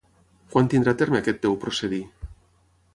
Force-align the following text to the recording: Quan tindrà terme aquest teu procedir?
Quan 0.55 0.69
tindrà 0.75 0.95
terme 1.03 1.21
aquest 1.21 1.41
teu 1.47 1.61
procedir? 1.67 2.03